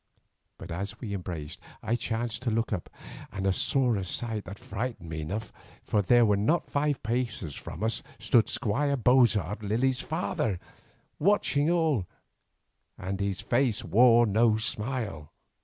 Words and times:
But 0.57 0.71
as 0.71 0.99
we 0.99 1.13
embraced 1.13 1.59
I 1.83 1.95
chanced 1.95 2.41
to 2.41 2.49
look 2.49 2.73
up, 2.73 2.89
and 3.31 3.53
saw 3.53 3.93
a 3.93 4.03
sight 4.03 4.45
that 4.45 4.57
frightened 4.57 5.07
me 5.09 5.21
enough. 5.21 5.53
For 5.83 6.01
there, 6.01 6.25
not 6.35 6.65
five 6.71 7.03
paces 7.03 7.53
from 7.53 7.83
us, 7.83 8.01
stood 8.17 8.49
Squire 8.49 8.97
Bozard, 8.97 9.61
Lily's 9.61 9.99
father, 10.01 10.59
watching 11.19 11.69
all, 11.69 12.07
and 12.97 13.19
his 13.19 13.41
face 13.41 13.83
wore 13.83 14.25
no 14.25 14.57
smile. 14.57 15.31